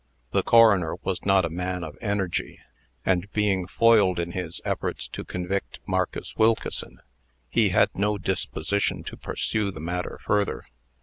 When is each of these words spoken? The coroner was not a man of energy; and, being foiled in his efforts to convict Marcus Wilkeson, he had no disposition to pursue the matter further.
The 0.31 0.41
coroner 0.41 0.95
was 1.03 1.23
not 1.27 1.45
a 1.45 1.49
man 1.51 1.83
of 1.83 1.95
energy; 2.01 2.57
and, 3.05 3.31
being 3.33 3.67
foiled 3.67 4.17
in 4.17 4.31
his 4.31 4.59
efforts 4.65 5.07
to 5.09 5.23
convict 5.23 5.77
Marcus 5.85 6.35
Wilkeson, 6.37 7.01
he 7.51 7.69
had 7.69 7.89
no 7.93 8.17
disposition 8.17 9.03
to 9.03 9.15
pursue 9.15 9.69
the 9.69 9.79
matter 9.79 10.17
further. 10.23 10.65